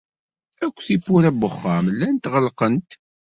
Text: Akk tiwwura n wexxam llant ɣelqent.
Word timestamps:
Akk 0.65 0.77
tiwwura 0.85 1.29
n 1.33 1.37
wexxam 1.41 1.85
llant 1.95 2.29
ɣelqent. 2.33 2.91